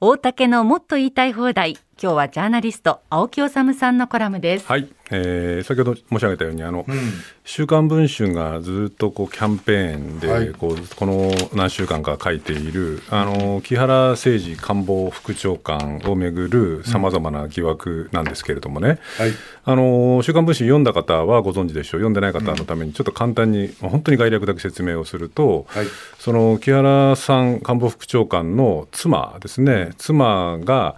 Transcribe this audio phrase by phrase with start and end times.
[0.00, 1.76] 大竹のもっと言いたい放題。
[2.00, 4.68] 今日はジャーナリスト青木治さんのコラムです。
[4.68, 6.96] はい、えー、先ほど申し上げたようにあの、うん、
[7.44, 19.34] 週刊文春がずっとこうキャンペーンで、はい、こうこの何週間か書いているあの木原誠二官房副長官をめぐるさまざまな疑惑なんですけれどもね、うんはい、
[19.64, 22.00] あの週刊文春読んだ方はご存知でしょう。
[22.00, 25.86] 読んでない方のためにちょっと簡単に、うん、本当に概略だけ説明をすると、はい、
[26.20, 29.90] その木原さん官房副長官の妻ですね。
[29.98, 30.94] 妻が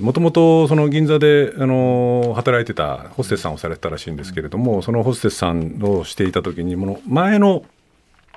[0.00, 6.76] もともとその銀座であの働いてたホステスさんをされてたらしいんですけれども、そのホステスさんをしていた時に、
[7.06, 7.64] 前の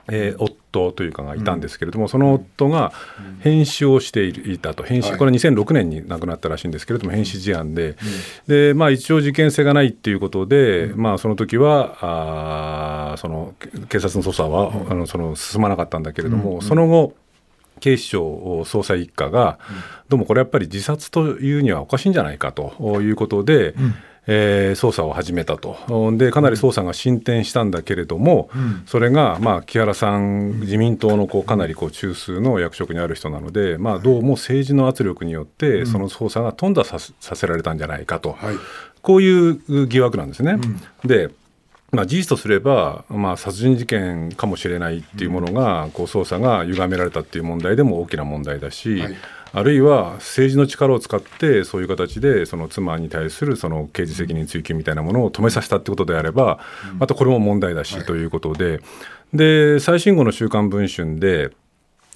[0.09, 2.93] えー、夫というかがいたんですけれども、うん、その夫が
[3.41, 7.95] 変死をしていたと、変死、これ2006年に亡くなったらしいんですけれども、変死事案で、うん、
[8.47, 11.97] でまあ、一応事件性がないっていうことで、うん、まあ、その時は
[13.13, 13.53] あその
[13.89, 17.13] 警察の捜査は、あのその進まなかったんだけれども、その後、
[17.79, 19.59] 警視庁捜査一課が、
[20.09, 23.93] どうもこれやっぱり自殺というにはおかしいんじゃないかということで、うん。
[24.29, 25.77] えー、捜査を始めたと。
[26.17, 38.55] でかなり捜査が進展したんだけれども、うん、それが、まあ、木原さん自民党のこうかなりこう中枢の役職にある人なので、まあ、どうも政治の圧力によってその捜査が頓挫ささせられたんじゃないかと、はい、
[39.01, 40.51] こういう疑惑なんですね。
[40.51, 41.29] うん、で
[41.91, 49.15] まあ、事実とすれば、まあ、殺人事件かもしれないっていうものが、こう捜査が歪められたっていう問題でも大きな問題だし、はい、
[49.53, 56.59] あるいは政治の力を使ってそういう形でその妻に対するその刑事責任追及みたいなものを止めさせたってことであれば、
[56.99, 58.81] またこれも問題だしということで、
[59.33, 61.51] で最新号の「週刊文春」で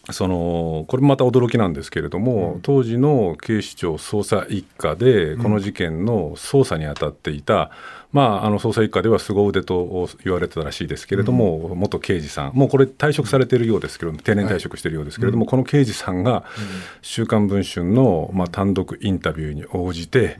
[0.09, 7.69] そのこれまた驚きなんですけれども、うん、当時の警視庁捜査一課でこの事件の捜査に当たっていた、うん、
[8.13, 12.53] まあ、あの捜査一課では凄腕と言われてたらしいですけれども、うん、元刑事さん。
[12.53, 16.45] もうこれ退職されているようですけど定年退職しているようですけれども、はい、この刑事さんが
[17.03, 20.37] 「週刊文春の」まあ、単独インタビューに応じて、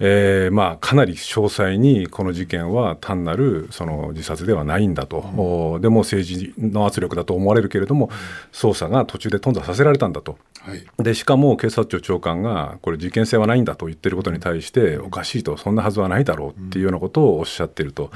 [0.00, 8.10] えーまあ、かなり詳細にこの事件は単なるその自殺ではないんだと、うん、でも政治の圧力だと思われるけれども、
[8.52, 18.10] 捜査が途中で頓挫させられたんだと、はい、でしかも警察庁長官がこれ、事件性はないんだと言ってることに対して、おかしいと、そんなはずはないだろうっていうようなことをおっしゃっていると、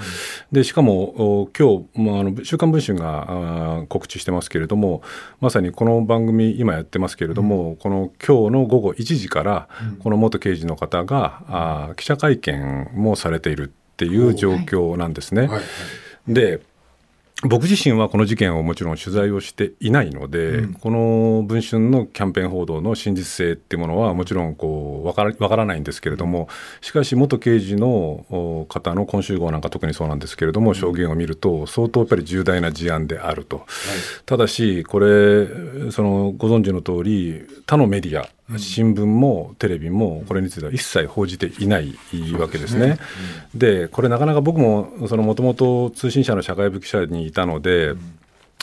[0.50, 5.02] でしかも今日、まあ、あの週刊文春が告知してますけれども、
[5.40, 9.68] まさにこの番組、今やってますけれども、うん、この今日の午後1時から、
[10.00, 15.42] この元刑事の方が、記者会見もされているっていう状況なんですね。
[15.42, 16.60] はいはい、で
[17.44, 26.48] 僕自身はこの事件をもちろん取材をしていないので、うん、この文春のキャンペーン報道の真実性っていうものはもちろんこう分から分からないんですけれども、
[26.80, 33.66] しかし元刑事の方の今週号なんか特にそうなんですけれども、証言を見ると相当やっぱり重大な事案であると、はい、
[34.26, 35.46] ただしこれ
[35.92, 41.98] そのご存知の通り他のメディア新聞もテレビもこれについては一切報じていない
[42.38, 42.98] わけですね。
[43.54, 43.88] で、ね。
[43.88, 47.94] これなかなか僕ももともと通信社の社会部記者にいたので、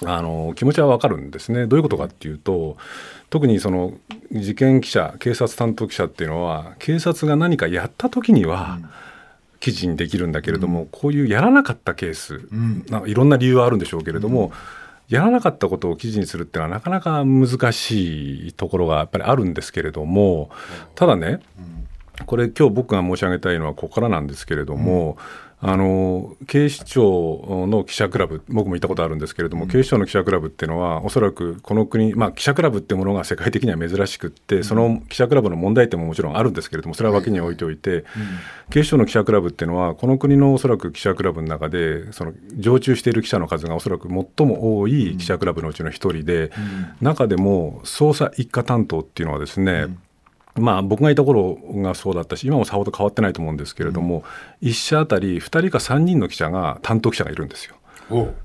[0.03, 1.67] あの気持ちはわかるんですね。
[1.67, 2.77] どういうことかっていうと
[3.29, 3.93] 特にその
[4.31, 8.79] 事件記者警察担当記者っていうのは警察が何かやった時には、
[9.59, 14.51] 記事にできるんだけれども、うん、こういうやらなかったケース、うん、いろんな理由はあるんでしょうけれども、うん
[15.07, 20.49] やらなかったことを記事にするっていうのはなかなか難しいところがやっぱりあるんですけれども
[20.95, 21.41] ただね
[22.25, 25.17] これ今日僕が申し上げたいのはここからなんですけれども、
[25.67, 38.05] あの警視庁の記者クラブ、僕も行ったことあるんですけれども、うん、警視庁の記者クラブっていうのは、おそらくこの国、まあ、記者クラブっていうものが世界的には珍しくって、うん、その記者クラブの問題点ももちろんあるんですけれども、それは脇に置いておいて、はいうん、
[38.69, 46.51] 警視庁の記者クラブっていうのは、この国のおそらく記者クラブの中で、その常駐している記者の数がおそらく最も多い記者クラブのうちの一人で、
[47.01, 49.87] 中でも捜査一課担当っていうのはですね、
[50.55, 54.23] まあ、僕がいた頃がそうだったし今もさほど変わってないと思うんですけれども、
[54.61, 57.75] うん、1社あたり2人か3人の記者が担当記者がいるんですよ。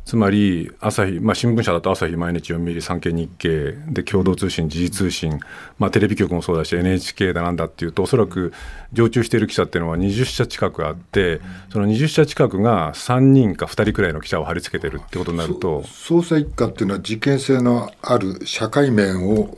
[0.06, 5.38] つまり朝日、まあ、新聞社だと朝日毎日読売産経日経で共同通信時事通信、
[5.78, 8.54] まあ、テレビ局もそうだし NHK だなんだっていうとおそらく
[8.94, 11.40] 常駐している記者っていうのは20社近くあって
[11.70, 19.54] その20社近くが3人か2人くらいの記者を貼り付けてるってことになると捜査一課っていうのは事件性のある社会面を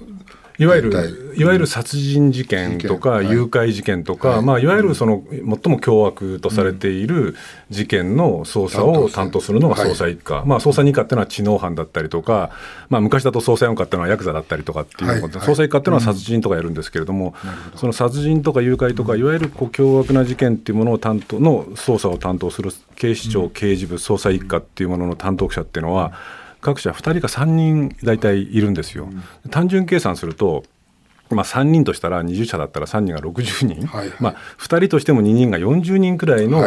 [0.58, 4.42] いわゆるいわゆる殺人事件とか誘拐事件とか、はい。
[4.42, 7.36] まあ、いわゆるその最も凶悪とされている
[7.70, 12.50] 事件の捜査を担当するのが捜査一課、はい、まあ、捜査二課っていうのは知能犯だったりとか、
[12.90, 17.34] まあ、昔だと捜査四課っていうのはヤクザだったりとかっていう、はい、捜査一課っていうのは殺人とかやるんですけれども、
[17.72, 29.10] うん、その殺人とか誘拐とか、いわゆるこう凶悪な事件っていうものを担当の捜査を担当する警視庁刑事部捜査一課っていうものの担当者っていうのは、うん各社2人か3人大体いるんですよ。
[29.50, 30.64] 単純計算すると
[31.34, 36.62] まあ、3人としたら20社だったら3人が60人、はいはい、まあ、2人としても2人が40人くらいの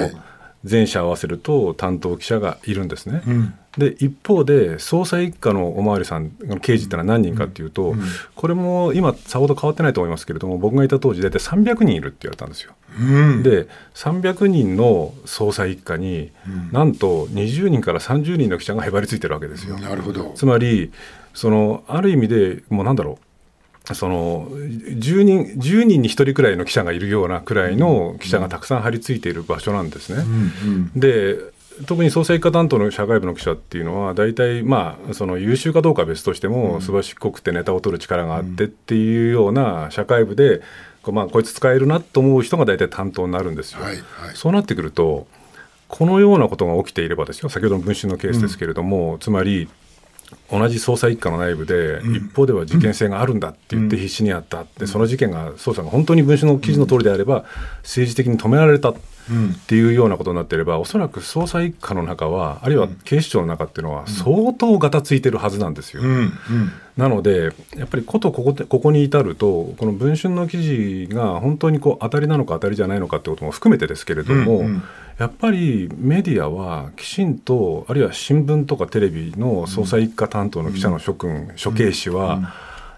[0.64, 3.22] 全社合わせると担当記者がいるんですね。
[3.28, 6.32] うんで一方で捜査一課のおまわりさん
[6.62, 8.06] 刑事ってのは何人かっていうと、うんうん、
[8.36, 12.74] これも今さほど変わってないと思いますけれども僕がいた当時大体300人いるって言われたんですよ。
[12.98, 16.32] うん、で300人の捜査一課に、
[16.72, 19.78] なんと20人から30人の記者がへばりついてるわけですよ。
[19.78, 20.92] なるほどつまり
[21.34, 23.26] そのある意味でもうなんだろう
[23.94, 30.24] その10人 ,10 人に1人くらいの記者がいるようなくらいの記者がたくさん張り付いている場所なんですね。
[30.24, 31.38] うんうん、で
[31.86, 40.62] 特に捜査一課担当の社会部の記者っていうのは大体まあその優秀かどうかは別としても素晴らしくてネタを取る力があってっていうような社会部で、
[41.08, 43.82] まあ、こいつ使えるなと思う人が大体担当になるんですよ。
[43.82, 45.28] はいはい、そうなってくると
[45.88, 47.50] このようなことが起きていればですよ。
[47.50, 49.68] 先ほどの文春のケースですけれども、うん、つまり
[50.52, 54.62] 同じ捜査一課の内部で、一方では事件性があるんだって言って必死にやった。
[54.62, 57.46] って、その事件が捜査が本当に文春の記事の通りであれば、
[57.84, 58.94] 政治的に止められた
[59.32, 66.04] っていうようなことになっていれば、おそらく捜査一課の中は、あるいは警視庁の中っていうのは、相当がたついてるはずなんですよ。
[66.98, 74.84] なので、やっぱりことここここに至ると、この文春の記事が本当にこう当たりなのか当たりじゃないのかってことも含めてですけれども、うんうん、
[75.18, 82.54] やっぱりメディアはきちんと、あるいは新聞とかテレビの捜査一課担当の記者の諸君、処刑士は、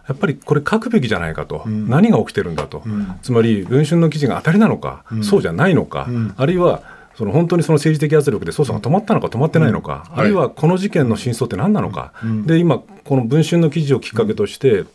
[0.08, 6.08] やっぱりこれ書くべきじゃないかと、うん、何が起きてるんだと、うん、つまり文春の記事が当たりなのか、うん、そうじゃないのか、
[6.38, 6.82] あるいは
[7.18, 12.14] その本当にその政治的圧力で捜査が止まったのか止まってないのか、あるいはこの事件の真相って何なのか、
[12.46, 14.86] で今、この文春の記事をきっかけとして、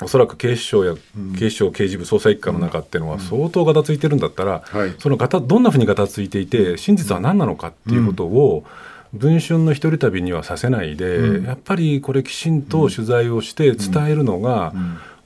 [0.00, 0.94] おそらく警視庁や
[1.38, 4.62] 警視庁刑事部捜査一課の中っていうのは相当がたついてるんだったら、
[4.98, 8.64] そのがたどんなふうにがたついていて真実は何なのかっていうことを、
[9.12, 14.72] 文春の一人旅にはさせないで、うん、やっぱりこれきちんと取材をして伝えるのが、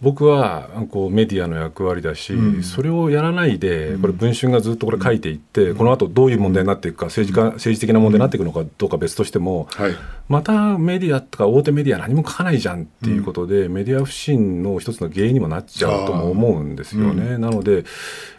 [0.02, 9.92] 僕はこうメディアの役割だし、うん、それをやらないで、これ、文春がずっとこれ書いていって、うん、この後どういう問題になっていくか、政治家政治的な問題になっていくのかどうか別としても、はい、
[10.28, 17.38] またメディアとか大手メディア、何も書かないじゃんっていうことで、メディア不信の一つの原因にもなっちゃうとも思うんですよね。
[17.38, 17.84] なので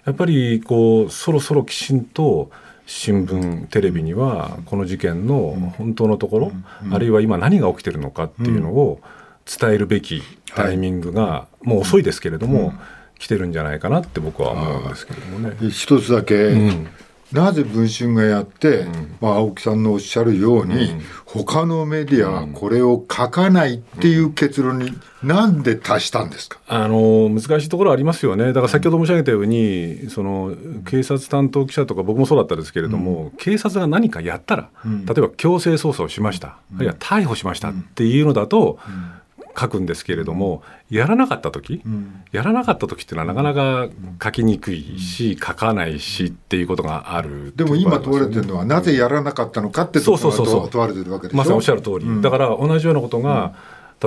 [0.06, 2.52] やっぱりこうそろそろきちんと
[2.86, 6.52] 新聞テレビにはこの事件の本当のところ、
[6.92, 9.02] あるいは今何が起きてるのかっていうのを
[9.46, 10.22] 伝えるべき
[10.54, 12.74] タイミングがもう遅いですけれども、
[13.20, 15.56] 来てるんじゃないかなって僕は思うんですけれどもね。
[15.70, 16.54] 一つだけ、
[17.34, 24.92] なぜ文春がやって、うん、まあ、青木さんのおっしゃるように、うん、他のメディアはこれを書かないっていう結論に、
[25.24, 26.60] なんで達したんですか？
[26.68, 38.78] あの難しいところありますよね、だから先ほど申し上げたように、その警察担当記者とか、僕もそうだったですけれども、うん、警察が何かやったら、例えば強制捜査をしました、あるいは逮捕しましたっていうのだと、
[39.58, 51.38] 書くんですけれども、やらなかった時、うん、やらなかった時っていうのはなかなか書きにくいし、書かないしっていうことがあるでも今問われてるのは、なぜやらなかったのかってところが問われてるわけでしょ？
[51.38, 53.54] まさにおっしゃる通り、うん、だから同じようなことが、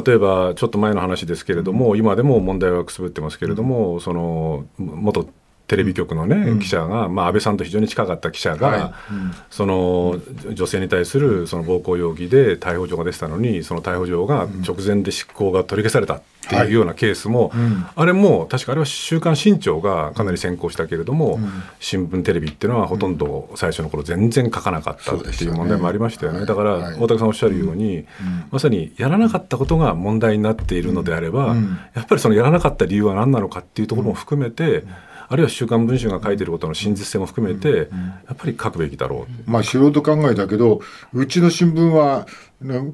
[0.04, 5.26] 例えばちょっと前の話ですけれども、今でも問題はくすぶってますけれども、その元
[5.66, 8.78] テレビ局のね、うん、記者が、まあ、安倍さんと非常に近かった記者が、は
[9.10, 9.12] い。
[9.12, 10.20] うん、その
[10.52, 17.60] 女性に対するその暴行容疑で逮捕状が出てたのにその逮捕状が直前で執行が取り消されたっていうようなケースも、はい。
[17.60, 21.40] うん、あれも確かあれは「週刊新潮」がかなり先行したけれども、
[21.80, 28.06] 新聞テレビっていうのはほとんど最初の頃全然書かなかったっていう問題もありましたよね、ねだから大竹さんおっしゃるように、
[28.52, 31.56] まさにやらなかったことが問題になっているのであれば、
[31.94, 34.84] やっぱりそのやらなかった理由は何なのかっていうところも含めて、
[35.28, 37.88] あるいは「週刊文春」が書いてることの真実性も含めて、
[38.28, 39.50] やっぱり書くべきだろう。
[39.50, 40.80] まあ素人考えだけど
[41.12, 42.26] うちの新聞は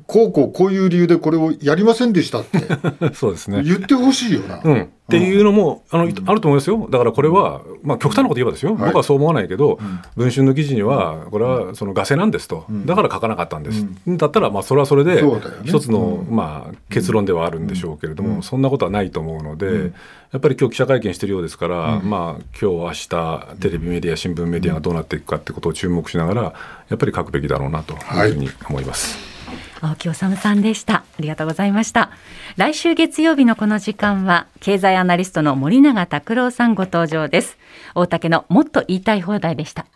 [0.06, 2.58] こうこうこういう理由でこれをやりませんでしたって。
[3.14, 3.62] そうですね。
[3.62, 4.60] 言ってほしいよな。
[4.62, 6.88] うん、っていうのもあの、あると思いますよ。
[6.90, 9.78] だからこれは、まあ、極端なこと言えばですよ、僕はそう思わないけど、
[10.16, 15.22] 文春の記事にはこれはそのガセなんですと、だから書かなかったんです、だったらまあそれはそれで
[15.64, 19.92] 一つの、まあ、結論ではあるんでしょうけれども、そんなことはないと思うので、
[20.32, 26.52] やっぱり今日記者会見してるようですから、まあ今日明日テレビメディア新聞メディアがどうなっていくかってことを注目しながらや
[26.94, 29.31] っぱり書くべきだろうなというふうに思います。
[29.80, 30.94] 青木治さんでした。
[30.94, 32.10] ありがとうございました。
[32.56, 37.58] 来週月曜日のこの時間は経済アナリストの森永卓郎さんご登場です。
[37.94, 39.86] 大竹のもっと言いたい放題でした。